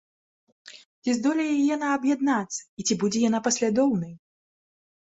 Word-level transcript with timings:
Ці 1.03 1.15
здолее 1.17 1.53
яна 1.75 1.87
аб'яднацца 1.99 2.59
і 2.65 2.81
ці 2.89 2.93
будзе 3.05 3.19
яна 3.29 3.39
паслядоўнай? 3.49 4.13